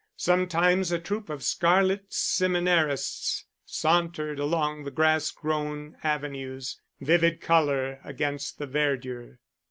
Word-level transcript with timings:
Sometimes 0.17 0.91
a 0.91 0.97
troop 0.97 1.29
of 1.29 1.43
scarlet 1.43 2.11
seminarists 2.11 3.45
sauntered 3.67 4.39
along 4.39 4.83
the 4.83 4.89
grass 4.89 5.29
grown 5.29 5.95
avenues, 6.03 6.81
vivid 6.99 7.39
colour 7.39 7.99
against 8.03 8.57
the 8.57 8.65
verdure. 8.65 9.37